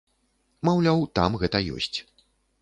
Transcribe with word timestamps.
Маўляў, 0.69 1.03
там 1.19 1.31
гэта 1.45 1.57
ёсць. 1.77 1.97